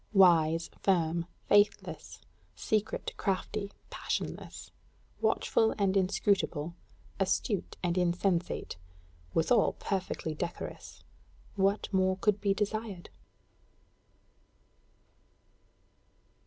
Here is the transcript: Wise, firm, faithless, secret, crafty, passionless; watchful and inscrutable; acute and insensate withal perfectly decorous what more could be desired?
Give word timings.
Wise, 0.13 0.71
firm, 0.81 1.27
faithless, 1.47 2.21
secret, 2.55 3.13
crafty, 3.17 3.71
passionless; 3.91 4.71
watchful 5.19 5.75
and 5.77 5.95
inscrutable; 5.95 6.73
acute 7.19 7.77
and 7.83 7.99
insensate 7.99 8.77
withal 9.35 9.73
perfectly 9.73 10.33
decorous 10.33 11.03
what 11.55 11.87
more 11.93 12.17
could 12.17 12.41
be 12.41 12.51
desired? 12.51 13.11